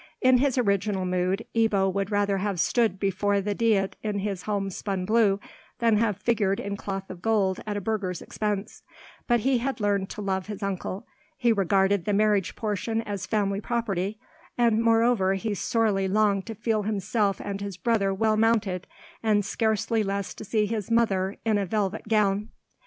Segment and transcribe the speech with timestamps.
[0.19, 4.71] In his original mood, Ebbo would rather have stood before the Diet in his home
[4.71, 5.39] spun blue
[5.77, 8.81] than have figured in cloth of gold at a burgher's expense;
[9.27, 11.05] but he had learned to love his uncle,
[11.37, 14.17] he regarded the marriage portion as family property,
[14.57, 18.87] and moreover he sorely longed to feel himself and his brother well mounted,
[19.21, 22.49] and scarcely less to see his mother in a velvet gown.